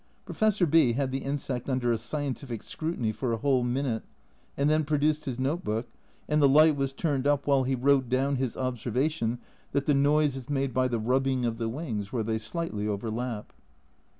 [0.25, 4.01] Professor B had the insect under a "scientific scrutiny" for a whole minute,
[4.57, 5.89] and then produced his note book,
[6.27, 9.37] and the light was turned up while he wrote down his observation
[9.73, 13.53] that the noise is made by the rubbing of the wings where they slightly overlap.